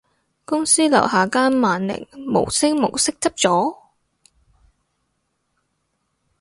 [0.45, 3.77] 公司樓下間萬寧無聲無息執咗